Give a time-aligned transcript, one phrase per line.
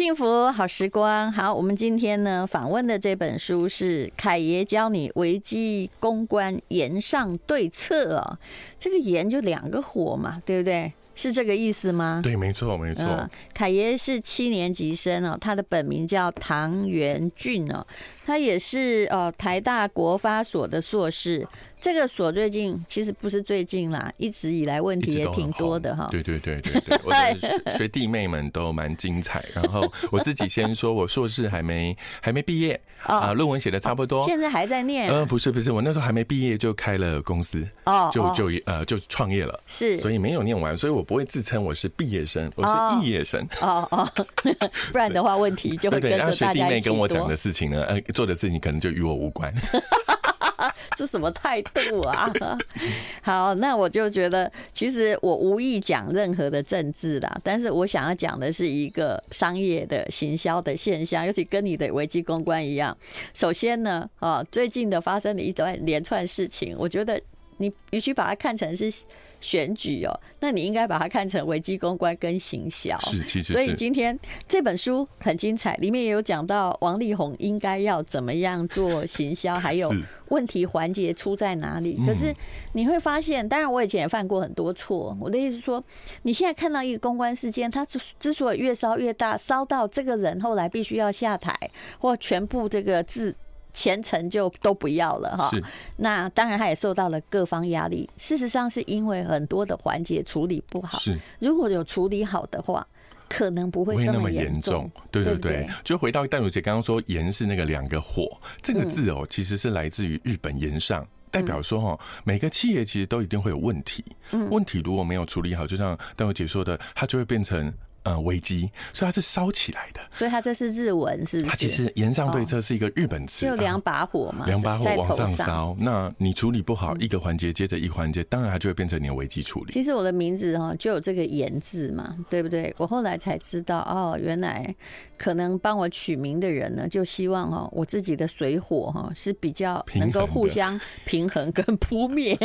[0.00, 8.38] 幸福好时光，好，我们今天呢访问的这本书是凯爷教你危机公关言上对策哦。
[8.78, 10.90] 这个言就两个火嘛，对不对？
[11.14, 12.22] 是这个意思吗？
[12.24, 13.04] 对，没错，没错。
[13.04, 17.86] 嗯，凯爷是七年级生哦，他的本名叫唐元俊哦，
[18.30, 21.44] 他也是呃台大国发所的硕士。
[21.80, 26.08] 这个所最近其实不是最近啦，一直以来问题也挺多的哈。
[26.10, 29.42] 对对对 对对，我的学弟妹们都蛮精彩。
[29.54, 35.10] 然后我自己先说，我硕士还没还没毕业 啊，论文写的差不多，现在还在念。
[35.10, 43.42] 呃，不是不是，我那时候还没毕业就开了公司哦，就就呃就创业了，是，所以没有念完，所以我不会自称我是毕业生，我是肄业生。
[43.62, 44.06] 哦哦，
[44.92, 46.46] 不然的话问题就会跟着大家一起多。
[46.48, 49.50] 学弟妹跟我讲的事情呢，呃，做的事情可能就与我无关。
[50.94, 52.30] 这什么态度啊？
[53.24, 62.94] 好，那我就觉得，其实我无意讲任何的政治啦，但是我想要讲的是一个商业的行销的现象，尤其跟你的危机公关一样。
[63.32, 67.18] 首先呢，啊，最近的发生的一段连串事情，我觉得
[67.56, 68.92] 你必须把它看成是。
[69.40, 72.98] 选举哦，那你应该把它看成危机公关跟行销。
[73.00, 73.52] 是，其实。
[73.52, 79.92] 所以今天这本书很精彩，里面也有讲到王力宏应该要怎么样做行销，还有
[80.28, 81.98] 问题环节出在哪里。
[82.06, 82.34] 可是
[82.74, 85.16] 你会发现，当然我以前也犯过很多错。
[85.20, 85.82] 我的意思是说，
[86.22, 87.84] 你现在看到一个公关事件，它
[88.18, 91.54] 之所以越烧越大，烧到这个人后来必须要下台，
[91.98, 93.34] 或全部这个字。
[93.72, 95.50] 前程就都不要了哈，
[95.96, 98.08] 那当然他也受到了各方压力。
[98.16, 101.18] 事实上是因为很多的环节处理不好，是。
[101.38, 102.86] 如果有处理好的话，
[103.28, 104.90] 可能不会那么严重。
[105.10, 108.28] 对对对，就回到淡如姐刚刚说“盐”是那个两个火
[108.60, 114.04] 这个字哦，其实是来自于日本“盐上”，代表说哈，每个企业其实都一定会有问题，
[114.50, 117.72] 问题如果没有处理好，就像淡如姐说的，它就会变成。
[118.02, 120.00] 呃，危机，所以它是烧起来的。
[120.12, 121.50] 所以它这是日文，是不是？
[121.50, 125.76] 它其实岩上对策是一个日本词，就两把火嘛，两把火往上烧。
[125.78, 129.72] 那你处理不好一个环节，接着一环节，当然它就会变成你的危机处理。
[129.72, 132.74] 其实我的名字哈就有这个岩字嘛，对不对？
[132.78, 134.74] 我后来才知道哦，原来
[135.18, 142.38] 可能帮我取名的人呢，就希望哈我自己的水火哈是比较能够互相 平衡跟扑灭。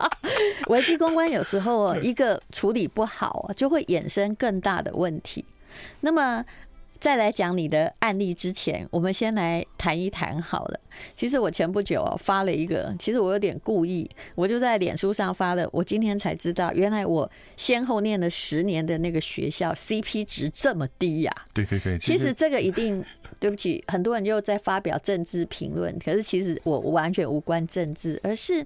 [0.68, 5.44] 危机公关有时候一个处理不好，就会衍生更大的问题。
[6.00, 6.44] 那么，
[7.00, 10.80] 再来讲你的案例之前，我们先来谈一谈好了。
[11.16, 15.68] 其实我前不久发了一个，其实我有点故意，我就在脸书上发了。
[15.72, 21.34] 我今天才知道，原来我先后念了十年的那个学校 CP 值这么低呀！
[21.52, 23.04] 对对对，其实这个一定
[23.38, 28.64] 对不起，很多人就在发表政治评论，可是其实我完全无关政治，而是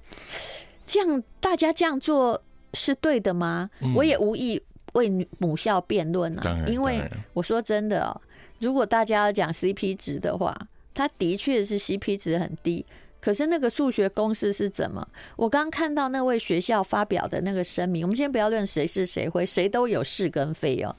[0.87, 2.41] 这样大家这样做
[2.75, 3.69] 是对的吗？
[3.97, 4.63] 我也无意。
[4.99, 8.21] 为母校辩论啊，因为我说真的哦，
[8.59, 10.55] 如果大家要讲 CP 值的话，
[10.93, 12.85] 它的确是 CP 值很低。
[13.21, 15.07] 可是那个数学公式是怎么？
[15.35, 20.95] 我刚看到那位学校发表的那个声明，我们先不要论谁是谁非，谁都有是跟非哦。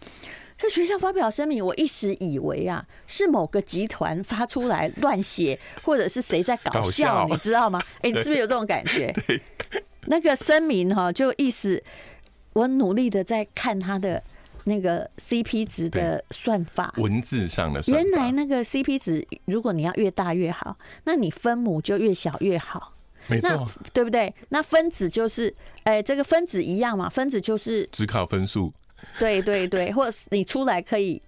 [0.58, 7.82] 这学校发表声明，我一时以为啊是某个集团发出来乱写，或者是谁在搞笑，你知道吗？
[8.02, 9.14] 哎，你是不是有这种感觉？
[10.08, 11.82] 那个声明哈，就意思。
[12.54, 14.22] 我努力的在看他的
[14.66, 18.04] 那个 CP 值的算法，文字上的算法。
[18.04, 22.94] 原来那个 CP 值，如果你要越大越好，那你分母就越小越好，
[23.28, 24.34] 没错，对不对？
[24.50, 28.72] 那分子就是，哎，这个分子一样嘛，分子就是只考分数，
[29.18, 31.22] 对对对， 或者你出来可以。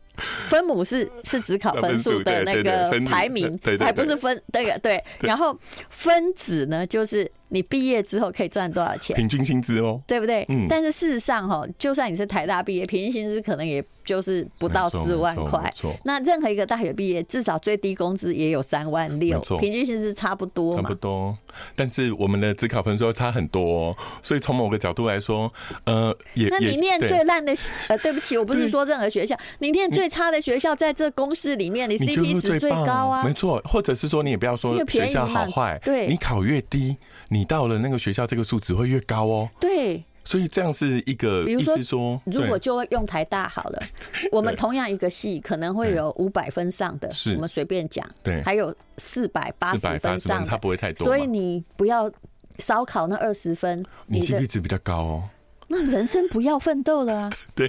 [0.50, 5.02] 分母是是只考分数的那个排名，还不是分那个对。
[5.22, 5.58] 然后
[5.90, 10.46] 分子呢，就是你毕业之后可以赚多少钱，平均薪资哦，对不对？
[10.50, 10.66] 嗯。
[10.70, 13.84] 但是事实上哈，就算你是台大毕业，平均薪资可能也。
[14.04, 15.72] 就是不到四万块，
[16.04, 20.82] 那任何一个大学毕业，至少最低工资也有三万六，平均薪资差不多嘛。
[20.82, 21.38] 差不多，
[21.76, 25.54] 但是我们的职考分数差很多，所以从某个角度来说，
[25.86, 27.54] 呃，也那你念最烂的，
[27.90, 36.98] 呃，对不起，我不是说任何学校，你念最差的学校，在这公式里面，你 CP 值最高啊，没错，或者是说你也不要说学校好坏，对，你考越低，
[37.30, 40.04] 你到了那个学校，这个数值会越高哦，对。
[40.24, 43.84] 所以这样是一个，比如说，如果就用台大好了，
[44.32, 51.06] 我们同样一个系可能会有五百分上的，我们随便讲，对，还有四百八十分上的，它不会太多。
[51.06, 52.10] 所以你不要
[52.60, 55.30] 烧烤那二十分，你 CP 值比较高哦。
[55.68, 57.32] 那人生不要奋斗了啊！
[57.56, 57.68] 对，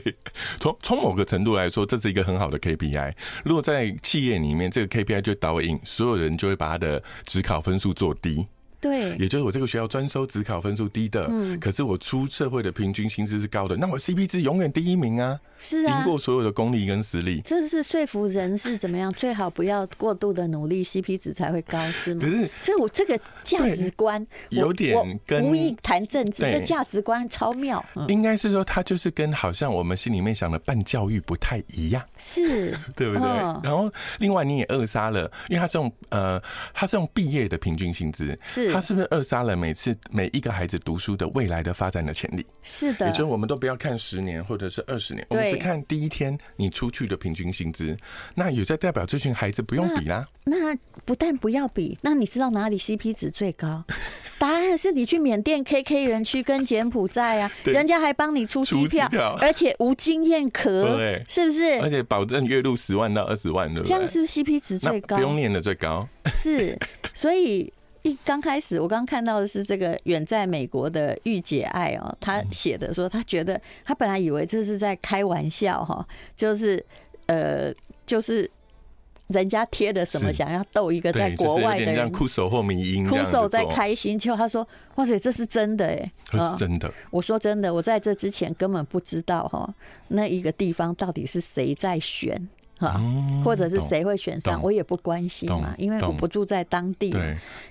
[0.60, 3.14] 从从某个程度来说，这是一个很好的 KPI。
[3.44, 8.46] 如果在企业里面，这个 KPI 就导引所有人就会把他的指考分数做低。
[8.82, 17.40] 对，也就是我这个学校专收只考分数低的，嗯，可是我出社会的平均薪资是高的，那我 CP 值永远第一名啊，是啊，赢过所有的公立跟私立。
[17.42, 19.12] 这是说服人是怎么样？
[19.12, 22.22] 最好不要过度的努力，CP 值才会高，是吗？
[22.24, 27.84] 可是这我这个价值观有点跟无意谈政治，这价值观超妙。
[28.08, 33.28] 应该是说，他就是跟好像我们心里面想的办教育不太一样，是 对不对？
[33.62, 33.88] 然后
[34.18, 36.42] 另外你也扼杀了，因为他是用呃，
[36.74, 42.44] 他是用毕业的平均薪资，是他是不是扼杀了每次每一个孩子读书的未来的发展的潜力？
[42.62, 47.96] 是的，也就是我们都不要看十年或者是二十年，我们只看第一天你出去的平均薪资，
[48.34, 50.26] 那也在代表这群孩子不用比啦。
[50.44, 50.74] 那
[51.04, 53.84] 不但不要比，那你知道哪里 CP 值最高？
[54.38, 60.98] 答案是你去缅甸 KK 园区跟柬埔寨啊， 人家还帮你出机票，而且无经验可，
[61.28, 61.80] 是不是？
[61.80, 65.16] 而且保证月入十万到二十万的，这样是不是 CP 值最高？
[65.16, 66.08] 不用念的最高。
[66.34, 66.76] 是，
[67.14, 76.06] 所以一刚开始我刚看到的是这个远在美国的御姐爱哦，他写的说他觉得他本来以为这是在开玩笑哈，
[76.36, 76.84] 就是
[77.26, 77.72] 呃
[78.04, 78.50] 就是。
[79.28, 80.30] 人家贴的什么？
[80.30, 84.18] 想要逗一个在国外的人，酷手或迷音，酷手在开心。
[84.18, 84.66] 结果他说
[84.96, 89.72] ：“哇塞，这是真的哎，是真的。”我说：“真的，我在这之前根本不知道哈，
[90.08, 92.46] 那一个地方到底是谁在选
[92.82, 93.00] 哈，
[93.44, 97.14] 或者是谁会选上，我也不关心嘛，因为我不住在当地。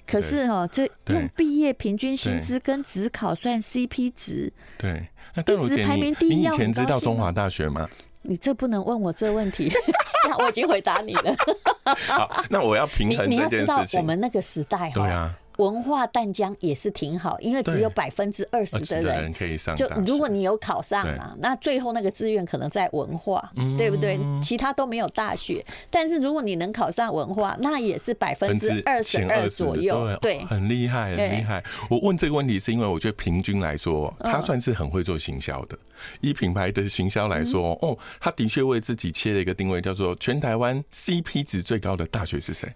[0.07, 6.35] 可是哈，这用毕业平均薪资跟职考算 CP 值，对，一直排名第一。
[6.35, 7.87] 你以前知道中华大学吗？
[8.23, 9.71] 你这不能问我这问题。
[10.37, 11.35] ”我已经回答你了。
[12.07, 13.57] 好，那我要平衡这件事情。
[13.57, 19.75] 你要知道，我们那个时代哈，对啊，文化淡江也是挺好，因为只有百分之二十的人可以上。
[19.75, 24.19] 就如果你有考上嘛，那最后那个志愿可能在文化，对不对？
[24.41, 25.63] 其他都没有大学。
[25.91, 30.17] 但是如果你能考上文化，那也是百分之二十二左右。
[30.19, 31.63] 对，很厉害，很厉害。
[31.89, 35.77] 我问这个问题是因为我觉得平均来说，他算是很会做行销的。
[36.21, 42.67] 以品牌的行销来说，哦，他的确为自己切了一个定位，叫做全台湾 CP 值最高的大学是谁？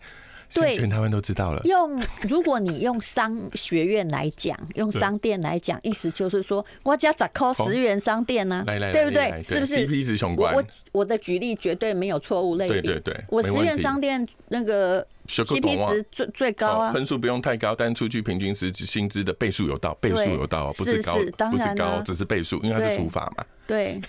[0.62, 1.62] 对，全台湾都知道了。
[1.66, 8.64] 用如果你用商学院来讲，用商店来讲，意思就是说，我家咋扣十元商店 呢？
[8.66, 9.44] 对不对？
[9.44, 10.54] 是不是？CP 值雄关。
[10.56, 12.82] 我我的举例绝对没有错误类比。
[12.82, 21.16] 对对对，我十元商店那个 CP 值最最高啊，分数不用太高，但出去平均是薪资的倍数有到，倍数有到，不是高，
[21.50, 23.44] 不是高，只是倍数，因为它是除法嘛。
[23.68, 24.00] 对。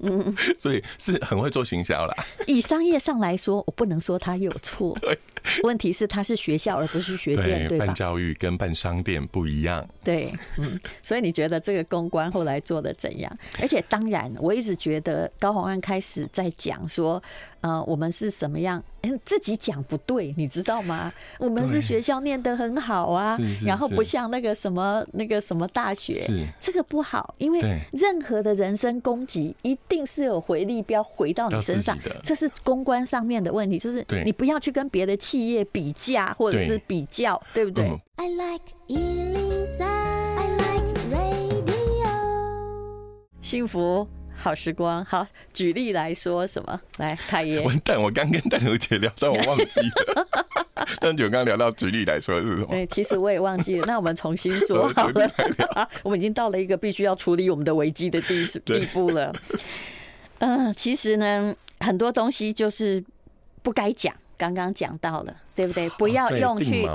[0.00, 2.14] 嗯， 所以是很会做行销啦。
[2.46, 4.96] 以商业上来说，我不能说他有错。
[5.02, 5.18] 对，
[5.62, 7.86] 问题是他是学校而不是学店，对吧？
[7.86, 9.86] 办教育跟办商店不一样。
[10.04, 13.38] 对，嗯，所以你觉得这个公关后来做的怎样？
[13.60, 17.22] 而且当然，我一直觉得高虹安开始在讲说。
[17.62, 18.80] 呃，我们是什么样？
[19.02, 21.12] 嗯，自己讲不对，你知道吗？
[21.36, 26.14] 我们是学校念得很好啊，然后不像那个什么那个什么大学，
[26.60, 37.84] 这个不好，因为任何的人身攻击一定是有回力标回到你身上，这是公关上面的问题，就是你不要去跟别的企业比价或者是比较，对不对
[38.16, 42.08] ？I like 103, I like radio
[43.40, 44.06] 幸福。
[44.38, 46.80] 好时光，好，举例来说什么？
[46.98, 47.58] 来，凯爷。
[47.66, 50.28] 完蛋，我刚跟淡如姐聊到，我忘记了。
[51.00, 52.66] 淡如刚刚聊到举例来说是什么？
[52.70, 53.84] 对，其实我也忘记了。
[53.88, 55.30] 那我们重新说好了。
[56.02, 59.34] 我们已经到了一个必须要处理我们的危机的地地步了。
[60.38, 63.02] 嗯，其实呢，很多东西就是
[63.62, 64.14] 不该讲。
[64.38, 65.88] 刚刚讲到了，对不对？
[65.90, 66.86] 不要用去。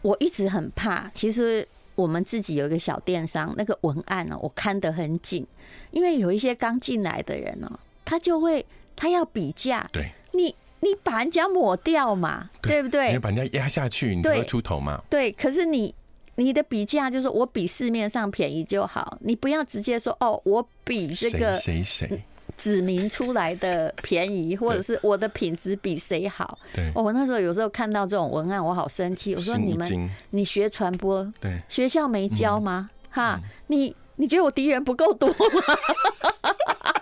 [0.00, 1.66] 我一直很怕，其实。
[1.96, 5.46] 我们自己有一个小电商，那个文案呢，我看得很紧，
[5.90, 10.54] 因为有一些刚进来的人呢，他就会他要比价，对，你
[10.86, 13.12] 你把人家抹掉嘛，对不对？
[13.12, 15.02] 你把人家压下去，你才会出头嘛。
[15.10, 15.92] 对，可是你
[16.36, 22.22] 你的比价就是我比市面上便宜就好，你不要直接说哦，我比这个谁谁。
[22.56, 26.58] 指明出来的便宜，或者是我的品质比谁好？
[26.72, 29.34] 对，我那时候有时候看到这种文案，我好生气。
[29.34, 32.88] 我说你们，你学传播，对，学校没教吗？
[33.10, 35.36] 哈，你你觉得我敌人不够多吗？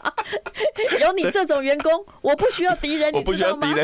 [1.00, 3.74] 有你这种员工，我不需要敌人，你知道吗？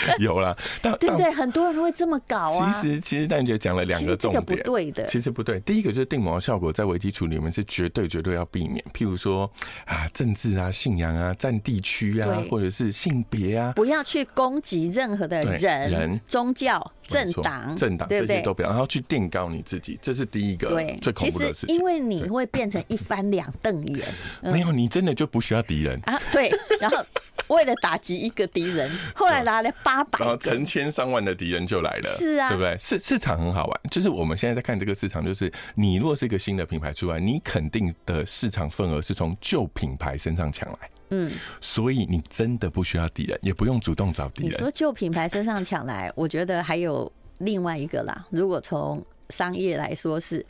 [0.18, 1.30] 有啦，但对不对？
[1.30, 2.80] 很多人会这么搞啊。
[2.80, 5.06] 其实，其实淡如姐讲了两个重点，不对的。
[5.06, 5.58] 其实不对。
[5.60, 8.84] 第一个就是定锚效果，在危机处理里面是绝对绝对要避免。
[8.92, 9.50] 譬如说
[9.84, 20.68] 啊，政治啊、信仰啊、占地区啊，或者是性别啊，不要去攻击任何的人、人、宗教、政党、政党这些都不要，然后去垫高你自己，这是第一个
[21.00, 21.74] 最恐怖的事情。
[21.74, 24.06] 因为你会变成一翻两瞪眼。
[24.42, 26.20] 没有，你真的就不需要敌人啊？
[26.32, 26.50] 对，
[26.80, 27.04] 然后。
[27.48, 32.08] 为了打击一个敌人， 后来拿了八百，然后成千上万的敌人就来了。
[32.10, 32.76] 是啊，对不对？
[32.78, 40.78] 市市场很好玩，就是我们现在在看这个市场，就是你如果是一个新的品牌出来，你肯定的市场份额是从旧品牌身上抢来。
[41.10, 44.52] 嗯，所以你真的不需要敌人，也不用主动找敌人。
[44.52, 48.26] 你说旧品牌身上抢来，我觉得还有另外一个啦。
[48.30, 50.44] 如果从商业来说，是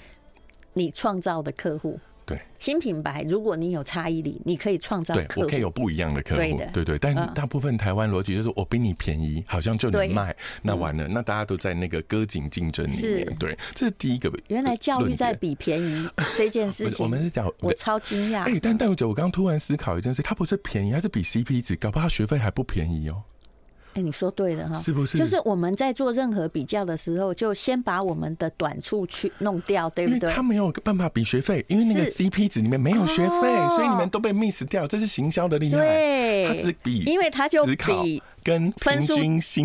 [0.73, 1.99] 你创造的客户。
[2.29, 6.99] 对新品牌，如果你有差异力，你可以创造对，我可以有不一样的客户，对的，对对。
[6.99, 13.37] 但大部分台湾逻辑就是我比你便宜，好像就能卖，那完了，那大家都在那个割颈竞争里面。
[13.39, 14.31] 对，这是第一个。
[14.49, 16.07] 原来教育在比便宜
[16.37, 18.43] 这件事 情，我们是讲，我超惊讶。
[18.43, 23.23] 哎，但但我觉得我刚刚突然思考一件事，它不是便宜，它是比 CP 值，搞不好学费还不便宜哦。
[23.99, 25.19] 哎，你说对了哈，是不是？
[25.19, 30.33] 就是我们在做任何比较的时候，就先把我们的短处去弄掉，对不对？
[30.33, 34.87] 他没有办法比学费，因为那个 CP 值里面没有学费，所以你们都被 miss 掉。
[34.87, 39.17] 这是行销的厉害，对，他只比，因为他就比跟分数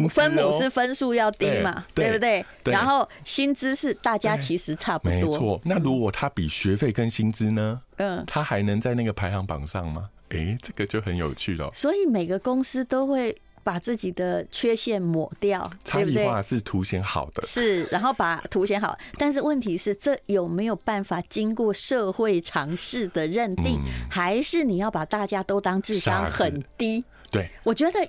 [0.10, 2.44] 分母是分数要低嘛，对不对？
[2.63, 5.16] 然后薪资是大家其实差不多。
[5.16, 7.80] 没错，那如果他比学费跟薪资呢？
[7.98, 10.10] 嗯，他还能在那个排行榜上吗？
[10.30, 11.70] 哎，这个就很有趣了。
[11.74, 13.38] 所以每个公司都会。
[13.63, 18.98] 把自己的缺陷抹掉，差异化是凸显好的，是，然后把凸显好。
[19.17, 23.79] 但是问题是，这有没有办法经过社会常识的认定？
[24.10, 27.03] 还是你要把大家都当智商很低？
[27.32, 28.00] 对，我觉得。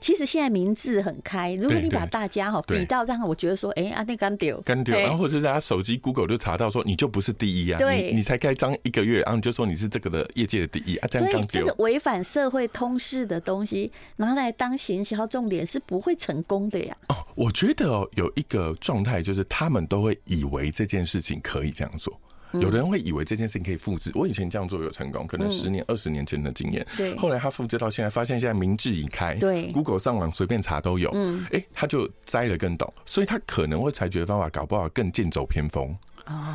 [0.00, 16.96] 其实现在名字很开，如果你把大家哈比到让我觉得说，哎，阿那干丢干丢，然后或者是大家手机 Google 就查到说，你就不是第一啊，对，你才开张一个月，然后你就说你是这个的业界的第一啊，这样所以这个违反社会通识的东西拿来当行销重点是不会成功的呀。
[17.08, 22.18] 哦，我觉得哦，有一个状态就是他们都会以为这件事情可以这样做。
[22.52, 26.86] 有的人会以为这件事情可以复制，我以前这样做有成功，可能十年、二十年前的经验。
[26.96, 31.10] 对，后来他复制到现在，发现现在明智已开，对，Google 上网随便查都有。
[31.14, 35.94] 嗯，哎，他就栽了更懂，所以他可能会采取的方法，搞不好更剑走偏锋，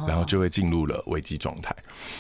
[0.08, 1.76] 然后就会进入了危机状态。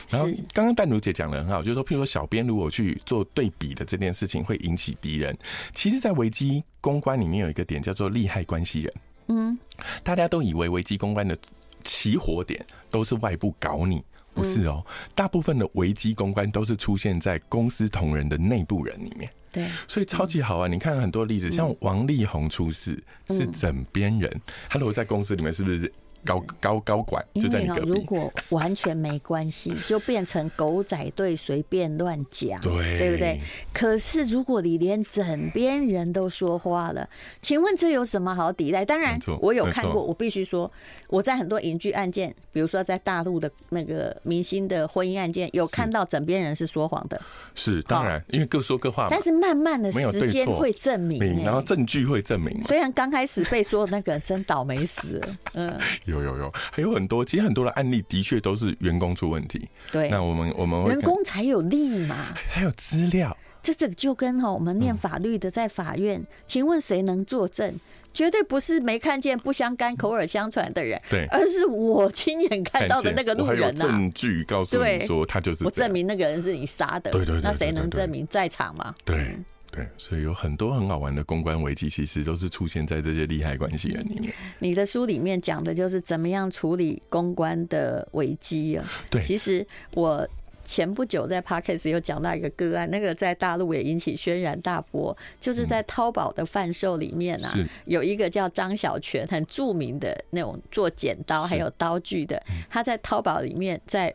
[0.09, 5.37] 然后刚刚淡如姐讲的很好，就是说，譬如说小编如果去做对比的这件事情会引起敌人，
[5.73, 8.93] 其实，在危机公关里面有一个点叫做利害关系人。
[9.27, 9.57] 嗯，
[10.03, 11.37] 大家都以为危机公关的。
[11.85, 14.85] 起火点都是外部搞你，不是哦。
[15.15, 19.31] 大部分的危机公关都是出现在公司同仁的内部人里面。
[19.53, 20.67] 对，所以超级好啊！
[20.67, 25.89] 你看很多例子，像王力宏出事是枕边人，他如果在公司里面是不是？
[26.25, 27.89] 高高高管就在你隔壁。
[27.89, 33.39] 如果完全没关系，就变成狗仔队随便乱讲，对对不对？
[33.71, 37.07] 可是如果你连枕边人都说话了，
[37.41, 38.83] 请问这有什么好抵赖？
[38.83, 40.69] 当然，我有看过，我必须说，
[41.07, 47.21] 我在很多影剧案件，比如说在大陆的那个明星的婚姻案件，有看到枕边人是说谎的。
[47.53, 49.07] 是当然，因为各说各话。
[49.09, 52.61] 但是慢慢的时间会证明，然后证据会证明。
[52.63, 55.79] 虽然刚开始被说那个人真倒霉死了，嗯。
[56.15, 59.67] 有有有，还有很多，其实很多的案例的确都是员工出问题。
[59.91, 63.35] 对，那我们我们员工才有利嘛，还有资料。
[63.61, 67.73] 这这个就跟哈我们念法律的在法院，请问谁能作证？
[68.13, 73.87] 绝对不是没看见不相干、口耳相传的人，对，而是我亲眼看到的那个路人呐。
[73.87, 77.11] 证据告诉你说他就是，我证明那个人是你杀的。
[77.11, 78.95] 对对对，那谁能证明在场吗？
[79.03, 79.35] 对。
[79.75, 84.33] 对，所以有很多很好玩的公关危机，其实都是出现在这些利害关系人里面。
[84.59, 88.89] 你的书里面讲的就是怎么样处理公关的危机啊？
[89.09, 90.25] 对，其实我
[90.63, 97.53] 前不久在 Podcast 有讲到一个个案，那个在大陆也引起轩然大波，就是在淘宝的贩售里面啊，
[97.85, 104.11] 有一个叫张小泉，很著名的那种做剪刀还有刀具的，他在淘宝里面在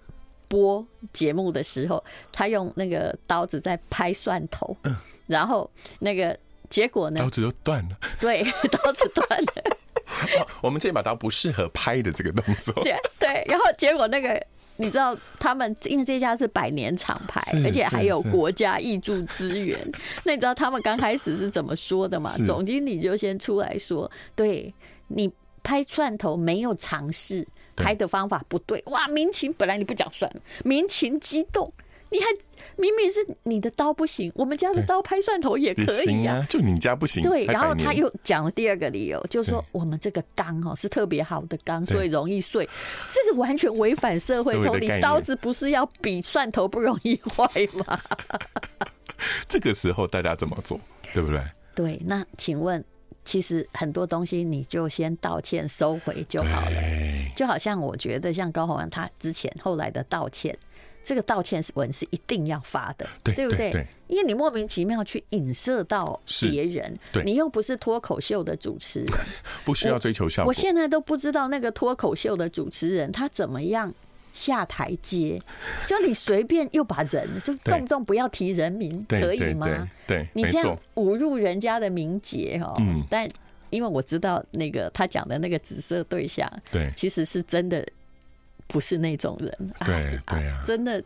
[0.49, 2.02] 播节目的时候，
[2.33, 4.76] 他用那个刀子在拍蒜头。
[5.30, 5.70] 然后
[6.00, 6.37] 那个
[6.68, 7.20] 结果呢？
[7.20, 7.96] 刀子就断了。
[8.20, 9.76] 对，刀子断了。
[10.60, 12.75] 我们这把刀不适合拍的这个动作。
[12.82, 14.44] 对，然后结果那个
[14.76, 19.78] 你知道，他们因为这家是百年厂牌，而且还有国家挹注资源。
[20.25, 22.34] 那你知道他们刚开始是怎么说的吗？
[22.44, 24.75] 总经理就先出来说：“对，
[25.06, 25.30] 你
[25.62, 27.46] 拍串头没有尝试，
[27.76, 28.82] 拍的方法不对。
[28.87, 31.72] 哇，民情本来你不讲算了，民情激动。”
[32.11, 32.26] 你还
[32.76, 37.23] 明明是你的刀不行，我们家的刀拍蒜头也可以呀，就你家不行。
[37.23, 42.69] 对，然后他又讲了第二个理由，就是说我们这个钢哦是特别好的钢，所以容易碎。
[43.09, 47.47] 这个完全违反社会通理，刀子不是要比蒜头不容易坏
[47.87, 48.00] 吗？
[49.49, 50.81] 这个时候大家怎么做，
[51.12, 51.40] 对不对？
[51.76, 52.85] 对，那请问，
[53.25, 56.83] 其实很多东西你就先道歉收回就好了，
[57.37, 60.59] 就好像我觉得像高洪安他之前后来的道歉。
[61.02, 63.73] 这个道歉文是一定要发的，对，对不对？
[63.73, 69.09] 对，因为你莫名其妙去影射到别人，你又不是脱口秀的主持人，
[69.64, 70.49] 不需要追求效果。
[70.49, 73.92] 我现在都不知道那个脱口秀的主持人他怎么样
[74.33, 75.40] 下台阶，
[75.88, 79.66] 就你随便又把人就动不动不要提人名，可以吗？
[80.07, 82.76] 对，对，你这样侮辱人家的名节哈。
[82.78, 83.28] 嗯，但
[83.71, 87.85] 因为我知道那个他讲的那个紫色对象，对，其实是真的。
[88.70, 91.02] 不是那种人，对对啊，真的，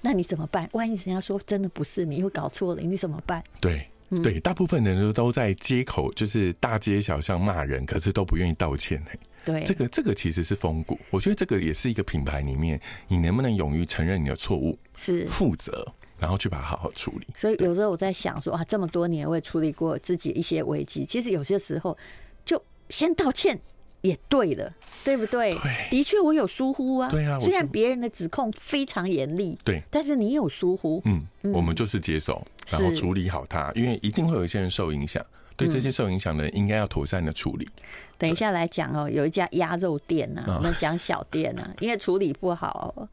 [0.00, 0.68] 那你怎么办？
[0.72, 3.42] 万一人家说真的不是你，又搞错了，你怎么办？
[3.60, 3.86] 对
[4.22, 9.02] 对，大部分人都都在街口，就是大街小巷骂人，可是都不愿意道歉。
[9.44, 15.86] 对，这个这个其实是风骨，我觉得这个也是一个品牌里面，你能不能勇于承认你的错误，是负责，
[16.18, 17.26] 然后去把它好好处理。
[17.34, 21.96] 所以有时候我在想说啊，这么多年我也处理过自己一些危机，其实有些时候
[22.44, 23.58] 就先道歉。
[24.02, 24.72] 也对了，
[25.04, 25.56] 对不对？
[25.90, 27.08] 的确我有疏忽啊。
[27.08, 31.00] 对啊，虽然别人的指控非常严厉，对，但是你有疏忽。
[31.04, 35.24] 嗯，我们就是接受，然后处理好它，因为一定会有一些人受影响。
[35.56, 37.68] 对这些受影响的人，应该要妥善的处理。
[38.16, 43.08] 等一下来讲哦，有一家鸭肉店呐，我们讲小店呐， 因为处理不好。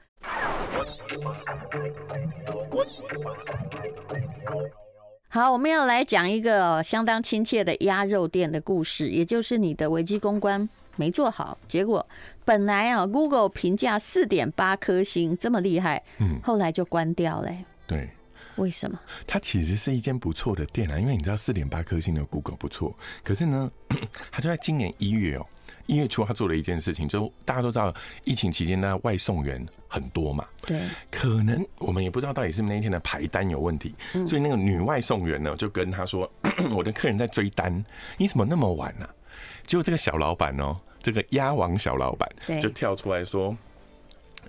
[5.29, 12.05] 好，我们要来讲一个相当亲切的鸭肉店的故事，也就是你的危机公关没做好，结果
[12.45, 17.51] 本来啊，Google 评价四点八颗星，这么厉害，嗯，后来就关掉了。
[17.85, 18.09] 对，
[18.55, 18.97] 为什么？
[19.27, 23.69] 它其实是一间不错的店啊，因为你知道四点八颗星的 Google 不错，可是呢，
[24.31, 25.45] 它就在今年一月哦。
[25.87, 33.95] 一月初，他做了一件事情，就大家都知道，疫情期间呢，外送员很多嘛，对，可能我们也不知道到底是不是那一天的排单有问题，
[34.27, 36.31] 所以那个女外送员呢，就跟他说
[36.71, 37.83] ：“我的客人在追单，
[38.17, 39.07] 你怎么那么晚呢？”
[39.65, 42.29] 结果这个小老板哦，这个鸭王小老板
[42.61, 43.55] 就跳出来说。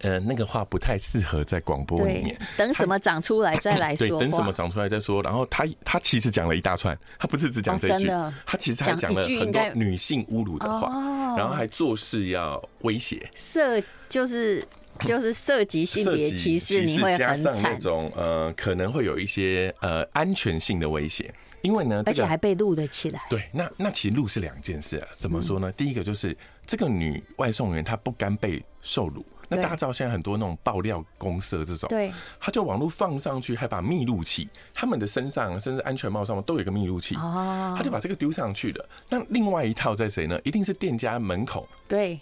[0.03, 2.39] 呃，那个话不太适合在广播里面。
[2.57, 4.09] 等什么长出来再来 说。
[4.09, 5.23] 对，等什么长出来再说。
[5.23, 8.09] 然后他他其实讲了一大串，他不是只讲这句，
[8.47, 10.89] 他其实还讲了很多女性侮辱的话，
[11.37, 14.65] 然后还做事要威胁，涉就是
[15.01, 17.17] 就是涉及性别歧视，你会。
[17.19, 23.21] 加上那种呃，可能会有一些呃安全性的威胁，因为呢，而且还被录了起来。
[23.29, 25.09] 对，那那其实录是两件事啊。
[25.17, 25.73] 怎么说呢？
[25.73, 29.25] 第一个就是这个女外送员她不甘被受辱。
[29.49, 38.89] 那大家知道现在很多那种爆料公社这种，对，他就网络放上去，还把密录器，他们的身上甚至安全帽上面都有一个密录器，哦，他就把这个丢上去了。
[39.09, 40.39] 那另外一套在谁呢？
[40.45, 42.21] 一定是店家门口，对，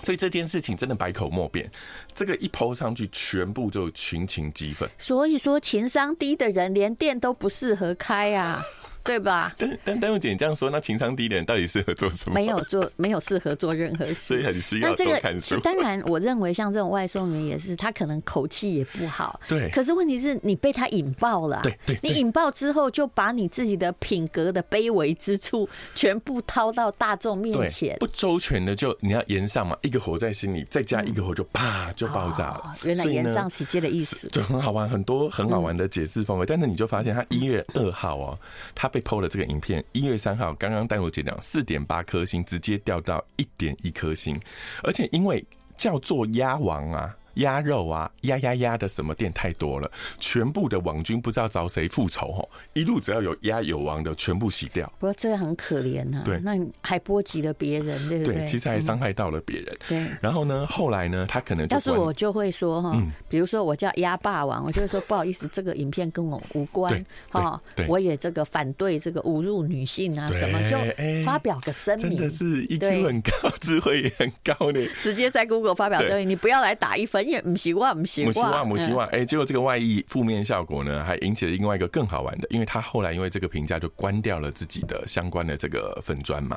[0.00, 1.70] 所以这件事情真的百口莫辩，
[2.14, 4.88] 这个一 PO 上去，全部就群情激愤。
[4.98, 8.62] 所以说，情商低的人连店都不适合开啊。
[9.06, 9.54] 对吧？
[9.56, 12.34] 但但丹如姐，你这样说，那情商低的人到底适合做什么？
[12.34, 15.58] 没有做，没有适合做任何事，所以很需要多看书。
[15.60, 19.40] 当然，我认为像这种外送员也是，他可能口气也不好。
[19.48, 19.70] 对。
[19.70, 21.60] 可是问题是你被他引爆了。
[21.62, 21.98] 对对。
[22.02, 27.96] 你引爆之后，就把你自己的品格的卑微之处全部掏到大众面前。
[27.98, 32.74] 不周全的就你要延上嘛，一个火在心里，再加一个火就啪就爆炸了。
[32.84, 34.28] 原来延上直接的意思。
[34.28, 36.46] 就很好玩，很多很好玩的解释方位。
[36.46, 38.38] 但是你就发现，他一月二号哦，
[38.74, 39.84] 他被 PO 了这个影片。
[39.92, 44.34] 一月三号，刚刚丹如姐讲，四点八颗星直接掉到一点一颗星，
[44.82, 45.44] 而且因为
[45.76, 47.14] 叫做鸭王啊。
[47.36, 54.86] 鸭肉啊，鸭鸭鸭的什么店太多了，全部的网军不知道找谁复仇哦，一路只要有鸭有王的全部洗掉。
[54.98, 58.34] 不过这个很可怜呐，对，那你还波及了别人，对不对？
[58.36, 59.74] 对，其实还伤害到了别人。
[59.88, 70.76] 对，然后呢，后来呢，他可能要是我就会说哈，比如说我叫鸭霸王，我就会说不好意思，这个影片跟我无关哈，我也这个反对这个侮辱女性啊什么，就
[71.22, 74.80] 发表个声明，真的是 EQ 很高，智慧也很高呢。
[75.00, 77.25] 直接在 Google 发表声明，你不要来打一分。
[77.26, 79.08] 因为不习惯，不习惯，不习惯，不习惯。
[79.08, 86.56] 哎，结果这个外溢负面效果呢，还引起了另外一个更好玩的，因为他后来因为这个评价就关掉了自己的相关的这个粉砖嘛。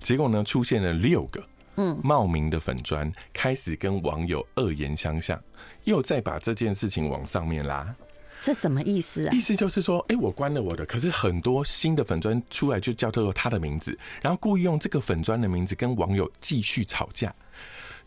[0.00, 1.40] 结果呢，出现了六个
[1.76, 5.40] 嗯冒名的粉砖，开始跟网友恶言相向，
[5.84, 7.94] 又再把这件事情往上面拉。
[8.40, 9.32] 是什么意思啊？
[9.32, 17.34] 意思就是说，哎，我关了我的，可是很多新的粉砖出来就叫做他的名字，然后故意用这个粉砖的名字跟网友继续吵架。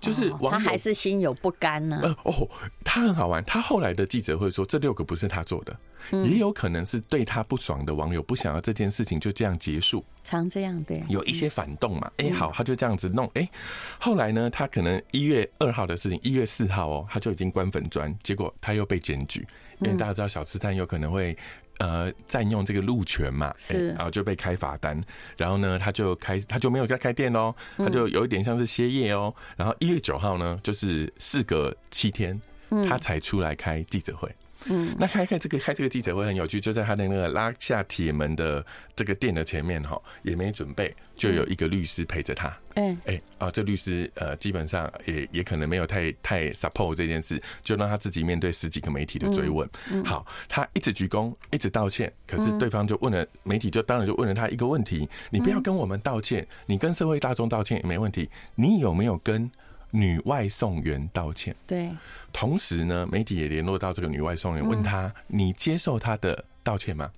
[0.01, 1.99] 就是他还是心有不甘呢。
[2.03, 2.49] 呃哦，
[2.83, 3.41] 他很好玩。
[3.45, 5.77] 他后来的记者会说，这六个不是他做的，
[6.25, 12.11] 也有可能是对他不爽的网友不想要这件事情就这样结束，常这样对，有一些反动嘛。
[12.17, 13.29] 哎，好，他就这样子弄。
[13.35, 13.47] 哎，
[13.99, 19.47] 后来呢，他可能一月二号的事情，一月四号哦，他就已经关粉砖，结果他又被检举，
[19.79, 21.37] 因为大家知道小吃摊有可能会。
[21.81, 25.01] 呃，占用这个路权嘛，是，然后就被开罚单，
[25.35, 29.33] 然后呢，他就开，他就没有再开店喽，他就有一点像是歇业哦。
[29.57, 32.39] 然后一月九号呢，就是事隔七天，
[32.87, 34.29] 他才出来开记者会。
[34.29, 34.35] 嗯，
[34.97, 38.63] 那开开这个开这个记者会很有趣，就在他的那个拉下铁门的
[38.95, 42.55] 这个店的前面哈，也没准备，就有一个律师陪着他。
[42.75, 49.67] 嗯，哎啊，这律师呃，基本上也也可能没有太太 support 这件事，就让他自己面对十几个媒体的追问。
[50.05, 59.49] 好，他一直鞠躬，一直道歉，可是对方就问了媒体，就当然就问了他一个问题：你不要跟我们道歉，你跟社会大众道歉也没问题，你有没有跟？
[59.91, 61.55] 女外送员道歉。
[61.67, 61.91] 对，
[62.33, 67.11] 同时呢，媒体也联络到这个女外送员，问她：“你接受她的道歉吗？”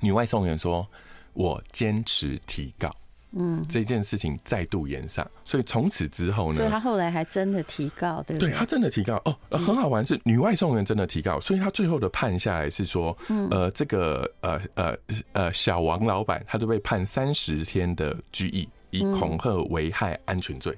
[0.00, 0.86] 女外送员说
[1.32, 2.94] ：“我坚持提告。”
[3.38, 8.48] 嗯，这件事情再度延上，所以从此之后呢，所以他后来还真的提告，对不对？
[8.48, 13.14] 对，他真的提告哦，很好玩，是女外送员真的提告，所以他最后的判下来是说，
[13.50, 14.96] 呃，这个呃呃
[15.32, 18.66] 呃小王老板他都被判三十天的拘役。
[18.96, 20.76] 以恐吓、危害安全罪，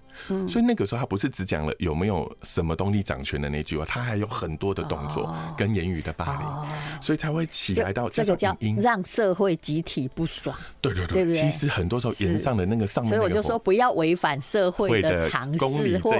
[0.49, 10.57] 所以那个时候他不是只讲了有没有什么东西掌权的那句话，他还有很多的动作跟言语的霸凌，所以才会起来到这个叫让社会集体不爽。
[10.81, 16.13] 对对对，其实很多时候言上的那个上面，所以我就说不要违反社会的常识或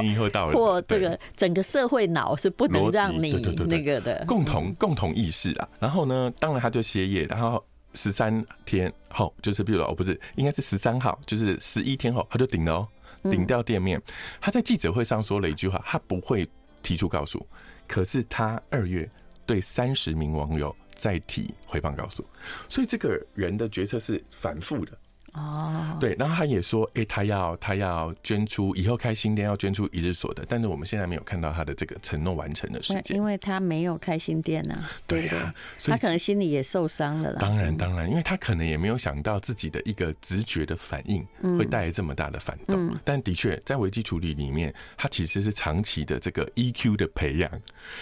[0.53, 3.33] 或这个整个社会脑是不能让你
[3.67, 4.25] 那个的。
[4.27, 5.69] 共同共同意识啊。
[5.79, 7.63] 然后呢，当然他就歇业，然后。
[7.99, 12.89] 十三天后，就是比如哦，不是，应该是十三号，就是十一天后，他就顶了哦，
[13.29, 14.01] 顶掉店面。
[14.41, 16.49] 他在记者会上说了一句话，他不会
[16.81, 17.45] 提出告诉，
[17.89, 19.11] 可是他二月
[19.45, 22.25] 对三十名网友再提回谤告诉，
[22.69, 24.97] 所以这个人的决策是反复的。
[25.35, 34.91] 哦，对，然后他也说，哎、欸，他要他要捐出以后开新店要捐出一日所得，但是我们现在没有看到他的这个承诺完成的时间，因为他没有开新店呢、啊。
[35.07, 37.39] 对呀、啊，他可能心里也受伤了啦。
[37.41, 41.25] 当然当然，因为他可能也没有想到自己的一个直觉的反应
[41.59, 42.89] 会带来这么大的反动。
[42.89, 47.51] 嗯、但的确，在危机处理里面，他其实是长期的这个 EQ 的培养。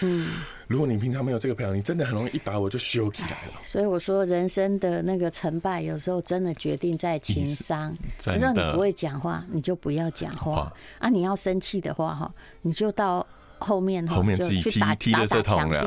[0.01, 0.29] 嗯。
[0.67, 3.61] 如果你平常没有这个培养，你真的很容易一把我就修起来了。
[3.63, 7.95] 所以我说，人生的那个成败，有时候真的决定在情商。
[8.17, 11.09] 真的你不会讲话，你就不要讲话啊！
[11.09, 13.25] 你要生气的话，哈，你就到。
[13.59, 15.85] 后面后面自己踢踢的这桶了，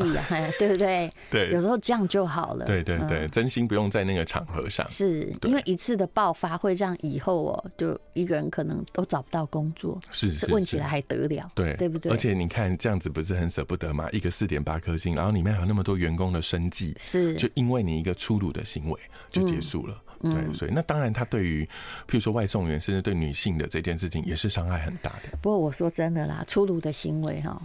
[0.58, 1.12] 对不对？
[1.30, 2.64] 对，有时候这样就好了。
[2.64, 4.86] 对对对，真心不用在那个场合上。
[4.86, 10.00] 是因为一次的爆发会让以后哦，就一个人可能都找不到工作。
[10.10, 11.50] 是是，问起来还得了？
[11.54, 12.10] 对对不对？
[12.12, 14.08] 而且你看这样子不是很舍不得吗？
[14.12, 19.96] 一个四点八颗星，然后里面还有那么多员工的生计，是就因为你一个粗鲁的行为就结束了。
[20.22, 21.64] 对，所以那当然他对于
[22.06, 25.38] 譬如说外送员，甚至对女性的这件事情也是伤害很大的。
[25.40, 27.59] 不过我说真的啦，粗鲁的行为哈。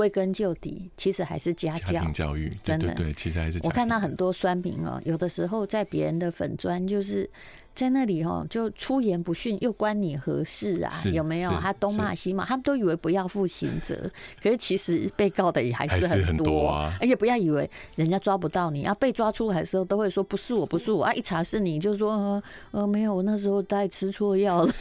[0.00, 1.92] 归根究底，其实还是家教。
[1.92, 3.60] 家庭教育，真的对，其实还是。
[3.62, 7.28] 我看到很多酸民哦，有的时候在别人的粉砖，就是
[7.74, 10.92] 在那里哦，就出言不逊，又关你何事啊？
[11.12, 11.50] 有没有？
[11.60, 14.10] 他东骂西骂，他们都以为不要负刑责，
[14.42, 16.92] 可是其实被告的也还是很多啊。
[17.00, 24.74] 而且不要以为人家抓不到你啊，被抓出来的时候都会说不是我，不是我啊，一查是你，就说呃没有，我那时候大概吃错药了。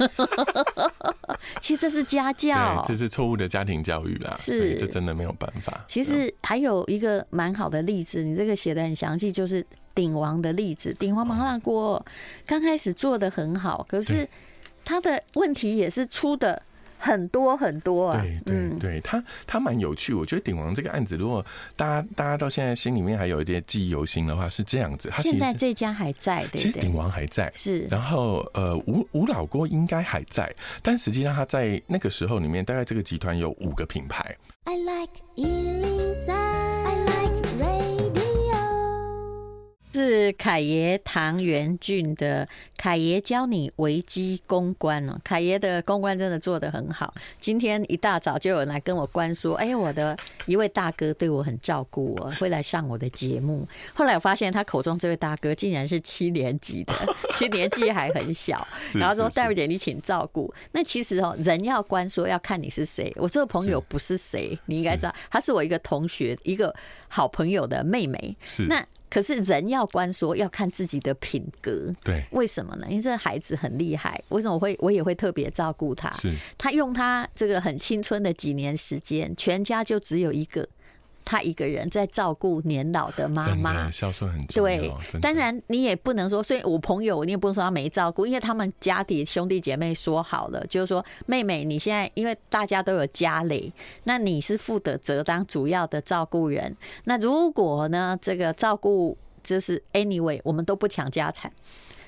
[1.62, 5.86] 其实这是家教，这是错误的家庭教育啦，是这真的没有办法。
[5.88, 9.65] 其实还有一个蛮好的例子，你这个写的很详细，就是
[9.99, 10.93] 鼎王的例子。
[10.93, 12.05] 鼎王麻辣锅
[12.45, 14.27] 刚开始做的很好，可是
[14.85, 16.62] 他的问题也是出的。
[17.01, 20.13] 很多很多啊，对对对，他他蛮有趣。
[20.13, 21.45] 我觉得鼎王这个案子，如果
[21.77, 25.09] 大家大家到现在心里面还有一点记忆犹新的话，是这样子。
[25.09, 27.88] 他现在这家还在，对，其实鼎王还在，是。
[27.89, 34.35] 然后呃，吴吴老锅应该还在，但实际上他在那个时候里面，大概这个集团有五个品牌。
[34.65, 35.23] I like
[39.91, 42.47] 是凯爷唐元俊的
[42.78, 47.13] 凯爷教你危机公关哦，凯爷的公关真的做得很好。
[47.39, 53.67] 今天一大早就有人来跟我关说，哎，我的一位大哥对我很照顾，我会来上我的节目。
[53.93, 56.93] 后来我发现他口中这位大哥竟然是七年级的，
[57.36, 58.67] 其实年纪还很小。
[58.93, 60.54] 然后说戴瑞姐，你请照顾。
[60.71, 63.12] 那其实哦，人要关说要看你是谁。
[63.15, 66.73] 我这个朋友不是谁，你应该知道，他是我一个同学，一个
[67.08, 68.38] 好朋友的妹妹。
[68.45, 68.86] 是那。
[69.10, 72.86] 可是人要关说要看自己的品格，对，为什么呢？
[72.89, 76.12] 因为这孩子很厉害，为什么我会我也会特别照顾他？
[76.13, 80.67] 是，他用他这个很青春的几年时间，全家就只有一个。
[81.29, 84.77] 他一个人在照顾年老的妈妈，孝顺很重要。
[85.11, 93.71] 对，当然你也不能说，所以我朋友你也不能说他没照顾，因为他们家里兄弟姐妹说好了，就是说妹妹你现在因为大家都有家累，
[94.05, 96.75] 那你是负责责当主要的照顾人。
[97.03, 101.51] 那如果呢，这个照顾就是 anyway，我们都不抢家产。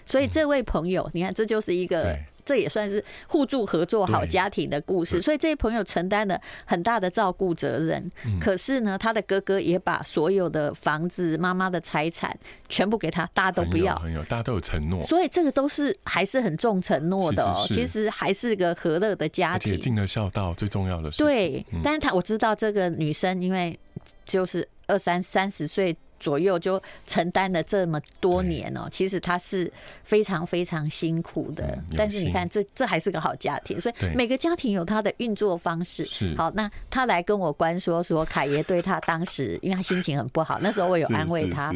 [0.03, 2.17] 所以这位朋友，你看这就是一个。
[2.45, 5.21] 这也算是互助合作好家庭的故事。
[5.21, 8.12] 所以这些朋友承担了很大的照顾责任。
[8.39, 12.38] 可是呢，他的哥哥也把所有的房子、妈妈的财产
[12.69, 13.95] 全部给他，大家都不要。
[14.27, 15.01] 大家都有承诺。
[15.01, 17.65] 所以这个都是还是很重承诺的哦。
[17.67, 21.65] 其实还是个和乐的家庭，尽了孝道，最重要的是对。
[21.84, 23.80] 但是他我知道这个女生，因为
[24.25, 25.95] 就是二三三十岁。
[26.21, 29.69] 左右就承担了这么多年哦，其实他是
[30.01, 31.77] 非常非常辛苦的。
[31.97, 36.05] 但是你看，这这还是个好家庭，所以每个家庭有他的运作方式。
[36.05, 41.73] 是好，那他来跟我关说说，凯爷对他当时，因为他心情很不好，那时候我有安慰他，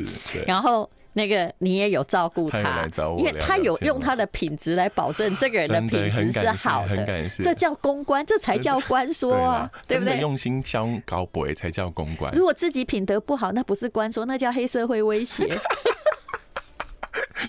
[0.47, 0.89] 然后。
[1.15, 10.19] 那个你也有照顾他，因为他有用他的品质来保证这个人的品质是好的，这叫公关，这才叫 官说啊，对不对？
[10.19, 12.33] 用心相高博才叫公关。
[12.33, 15.47] 如果自己品德不好，那不是官说，那叫黑社会威胁。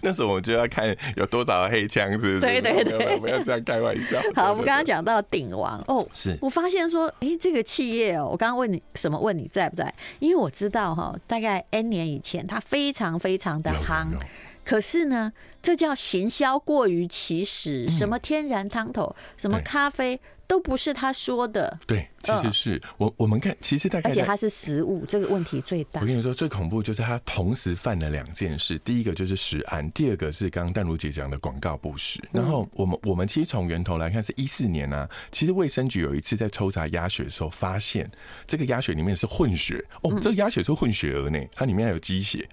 [0.02, 2.40] 那时候我就要看有多少黑枪，是不是？
[2.40, 4.20] 对对对，不要这样开玩笑。
[4.34, 9.18] 好，我们刚刚讲到鼎王哦，是我发现说，哎，这个企业哦，我刚刚问你什么？
[9.18, 9.92] 问你在不在？
[10.18, 14.06] 因为我知道哈，大概 N 年以前，它非常非常的夯。
[14.64, 15.32] 可是呢，
[15.62, 20.20] 这叫行销过于其实，什么天然汤头，什么咖啡。
[20.48, 26.00] 都不是他说的，对，其实是我我们看，其实大概，而且它是食物，这个问题最大。
[26.00, 32.20] 我跟你说，最恐怖就是他同时犯了两件事，第一个就是食安，第二个是刚刚淡如姐讲的广告不实。
[32.32, 38.10] 然后我们我们其实从源头来看，是一四年啊，其实卫生局有一次在抽查鸭血的时候，发现
[38.46, 42.48] 这个鸭血里面是混血哦，这个鸭血是混血儿呢，它里面还有鸡血。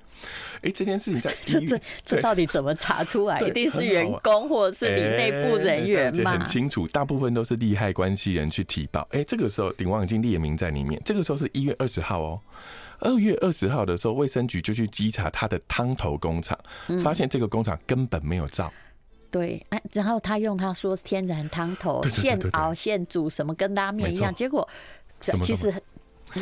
[0.61, 3.39] 哎，这件事情在 这这这到底怎么查出来？
[3.43, 6.37] 一定是员工或者是你内部人员嘛？
[6.37, 9.05] 很清楚，大部分都是利害关系人去提报。
[9.11, 11.01] 哎，这个时候鼎旺已经列名在里面。
[11.05, 12.39] 这个时候是一月二十号哦，
[12.99, 16.57] 二月二十号的时候，卫生局就去稽查他的汤头工厂，
[17.03, 18.71] 发现这个工厂根本没有照。
[19.31, 24.67] 对，哎，然后他用他说天然汤头现熬现煮，什么跟拉面一样，结果
[25.19, 25.73] 其实。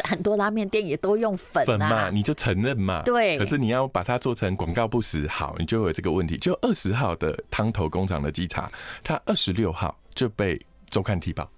[0.06, 3.02] 很多拉面店也都用粉，啊、粉嘛，你就承认嘛。
[3.02, 3.38] 对。
[3.38, 6.38] 可是你要把它做成广告不实，好，你就会有这个问题。
[6.38, 8.72] 就二十号的汤头工厂的稽查，
[9.04, 10.58] 他二十六号就被
[10.90, 11.50] 周刊踢爆。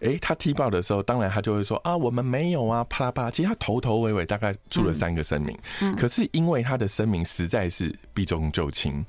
[0.00, 3.30] 哎、欸，他踢爆的时候，当然他就会说啊，我们没有啊，啪啦啪啦。
[3.30, 9.04] 其实他头头尾尾大概出了三个声明，嗯，可是因为他的声明实在是避重就轻，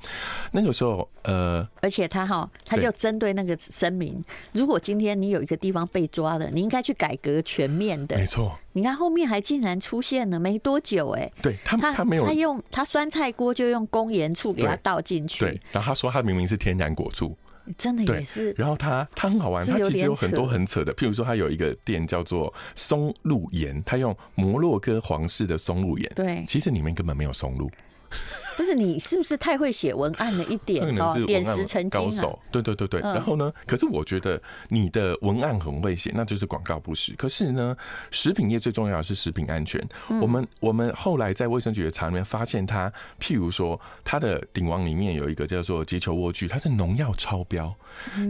[0.51, 8.57] 那个时候呃，而且他哈，他就针对那个声明，如果今天你有一个地方被抓了，你应该去改革全面的，没错。
[8.73, 17.35] 你看后面还竟然出现了没多久，哎，对他他没有，他用他酸菜锅就用公盐醋给他倒进去，对，然后他说他明明是天然果醋。
[17.77, 27.69] 真的也是，然后他他很好玩，他其实有很多很扯的，譬如说他有一个店叫做松露盐，他用摩洛哥皇室的松露盐，对，其实里面根本没有松露。
[28.57, 30.85] 不是你是不是太会写文案了一点？
[30.99, 32.33] 哦，点石成金啊！
[32.51, 33.51] 对对对对，然后呢？
[33.65, 37.13] 可是我觉得你的文案很会写，那就是广告不实。
[37.17, 37.75] 可是呢，
[38.11, 39.85] 食品业最重要的是食品安全。
[40.21, 47.75] 我们我们后来在卫生局的查里面发现，它譬如说，它的鼎王里面有一个叫做结球莴苣，它是农药超标，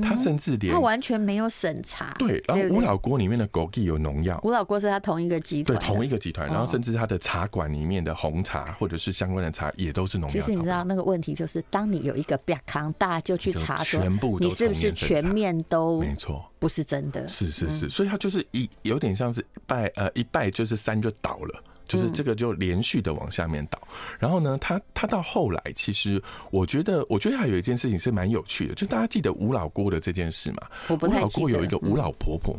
[0.02, 2.16] 它甚至连它完全没有审查。
[2.18, 6.48] 对，然后吴老锅里面的枸杞有农药，吴老锅是它同一个集团，对，同一个集团。
[6.48, 10.14] 然后甚至它的茶馆里面的红茶或者是相关的茶也都是。
[10.28, 14.01] 其实你知道那个问题就是，当你有一个比较扛大，就去查说，
[14.39, 23.80] 你是不是全面都没错，不是真的，是是是，所以他就是一有点像是拜呃一拜就是山就倒了，就是这个就连续的往下面倒。
[24.19, 30.67] 然后呢，他他到后来，其实我觉得我觉得还有一件事情是蛮有趣的，就大家记得吴老郭的这件事嘛？
[30.89, 32.58] 吴老郭有一个吴老婆婆。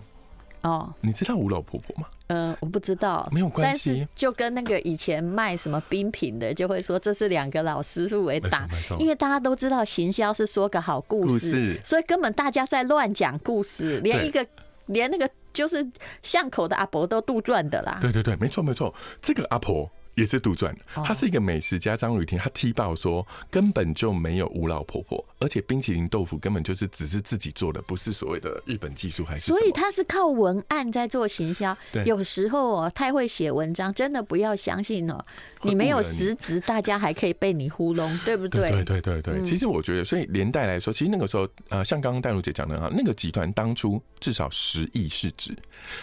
[0.62, 2.08] 哦，你知道吴老婆婆吗？
[2.28, 3.90] 嗯、呃，我不知道，没有关系。
[3.90, 14.44] 但是就跟那个以前卖什么冰品的，就会说这是两个老师傅为打，因为大家都知道行销是说个好故事，故事，所以根本大家在乱讲故事，连一个
[14.86, 15.86] 连那个就是
[16.22, 17.98] 巷口的阿婆都杜撰的啦。
[18.00, 18.92] 对对对，没错没错，
[19.22, 19.88] 这个阿婆。
[20.16, 29.52] 也是杜撰的，他是一个美食家张雨婷，他踢爆说根本就没有吴老婆婆，而且冰淇淋豆腐根本就是只是自己做的，不是所谓的日本技术还是？
[29.52, 31.76] 所以他是靠文案在做行销，
[32.06, 35.22] 有时候哦太会写文章，真的不要相信哦，
[35.60, 38.70] 你没有实质，大家还可以被你糊弄，对不对？
[38.70, 45.54] 对对对对，其实我觉得，所以连带来说，其实那个时候呃，像刚刚戴茹姐讲的哈，那个集团当初至少十亿市值，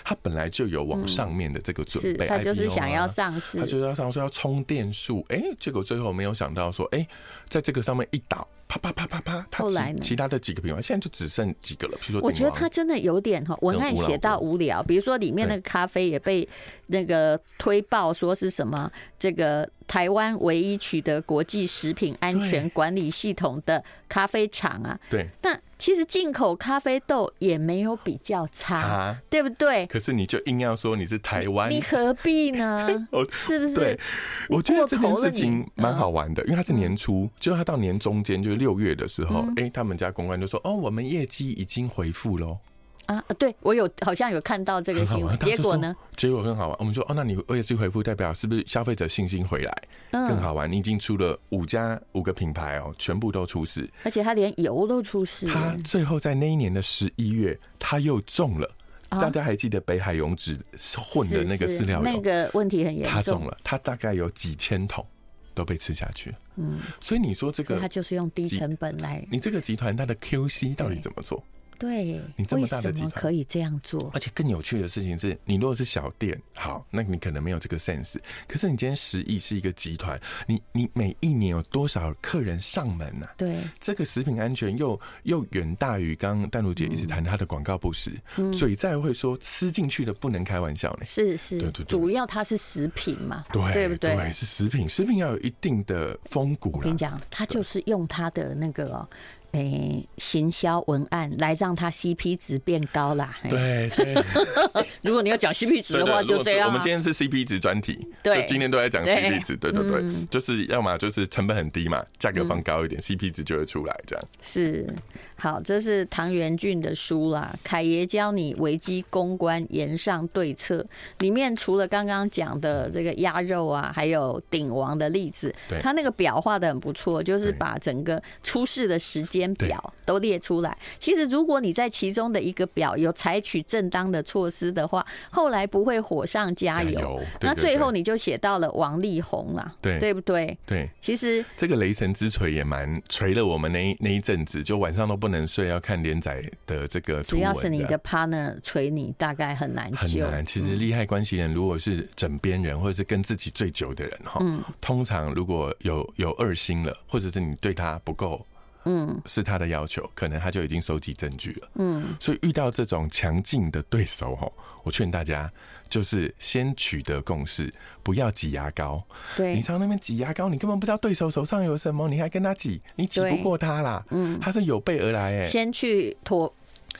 [0.03, 4.02] 他本来就有往上面的这个准备，他就是想要上市，他就是要上。
[4.03, 7.07] 然后说要充电数，哎，结果最后没有想到说，哎，
[7.47, 11.97] 在这个上面一倒，啪啪啪啪啪，他其其他的几个品牌现在就只剩几个了。
[12.05, 16.45] 比如说，我觉得它真的有点哈文案写到无聊，比如说里面那个咖啡也被
[16.87, 25.57] 那个推爆说是什么这个台湾唯一取得国际食品安全管理系统的咖啡厂啊，对，那。
[25.83, 29.85] 其实进口咖啡豆也没有比较差，啊对不对？
[29.87, 32.87] 可是你就硬要说你是台湾，你何必呢？
[33.33, 33.75] 是不是？
[33.75, 33.99] 对，
[34.47, 42.57] 我觉得这件事情蛮好玩的，因为它是年初，就他到年中间，就是六月的时候，哎、嗯欸，他们家公关就说：“哦，我们业绩已经回复喽。”
[43.05, 45.95] 啊，对我有好像有看到这个新闻，结果呢？
[46.15, 46.77] 结果很好玩。
[46.79, 49.83] 我们说哦，那你业绩恢复代表是不是消费者信心回来？
[50.11, 55.47] 更好玩，你已经出了五家五个品牌哦，全部都出事，而且他连油都出事。
[55.47, 58.69] 他最后在那一年的十一月，他又中了。
[59.09, 60.57] 大家还记得北海勇脂
[60.97, 62.03] 混的那个饲料油？
[62.03, 63.13] 那个问题很严重。
[63.13, 65.05] 他中了，他大概有几千桶
[65.53, 66.35] 都被吃下去了。
[66.55, 69.23] 嗯，所以你说这个，他就是用低成本来。
[69.29, 71.43] 你这个集团它的 QC 到底怎么做？
[71.83, 74.09] 对，你这么大的集团可以这样做？
[74.13, 78.15] 而且更有趣的事情是，你如果是小店，好，那你可能没有这个 sense。
[78.47, 80.17] 可是你今天十亿是一个集团，
[80.47, 83.35] 你你每一年有多少客人上门呢、啊？
[83.35, 90.99] 对，这个食品安全又又远大于刚刚淡如姐一直谈她的广告不实，嗯、嘴在会说吃进去的不能开玩笑呢。
[91.03, 94.15] 是是，对对对，主要它是食品嘛，对对不对？
[94.15, 96.71] 对，是食品，食品要有一定的风骨。
[96.75, 99.05] 我跟你讲，它就是用它的那个。
[99.53, 103.37] 诶、欸，行销文案来让它 CP 值变高啦。
[103.49, 104.15] 对对，
[105.03, 106.67] 如果你要讲 CP 值的话，就这样、啊。
[106.67, 114.25] 我们今天是 CP 值专题，对，今天都在讲 CP 值，对对对，嗯、就是要么就是成本很低嘛，价格放高一点、嗯、，CP 值就会出来，这样。
[114.41, 114.87] 是，
[115.35, 120.83] 好，这是唐元俊的书啦，凯爷教你危机公关言上对策。
[121.19, 129.42] 里面除了刚刚讲的这个鸭肉啊，还有鼎王的例子，他那个表画的很不错，就是把整个出事的时间。
[129.55, 130.77] 表都列出来。
[130.99, 137.19] 其实，如果你在其中的一个表有采取正当的措施的话，后来不会火上加油。
[137.41, 140.57] 那最后你就写到了王力宏啦，对对不对？
[140.65, 140.89] 对。
[141.01, 147.23] 其实这个雷神之锤也蛮锤了我们那那一阵子，就晚上都不能睡，要看连载的这个。
[147.23, 150.25] 只要是你的 partner 锤你，大概很难救。
[150.25, 150.45] 很难。
[150.45, 154.39] 其实利害关系人如果是枕边人，或者是跟自己最久的人哈，
[154.81, 158.45] 通常如果有有二心了，或者是你对他不够。
[158.85, 161.69] 嗯，是他的要求，可能他就已经收集证据了。
[161.75, 164.51] 嗯，所以遇到这种强劲的对手，吼，
[164.83, 165.51] 我劝大家
[165.89, 169.03] 就是先取得共识，不要挤牙膏。
[169.35, 174.03] 对，你朝那边挤牙膏，你根本不知道对手手上有什么，你还跟他挤，你挤不过他啦。
[174.09, 176.53] 嗯，他是有备而来，哎，先去妥。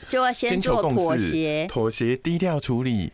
[0.08, 3.12] 就要先做妥协，妥协低调处理，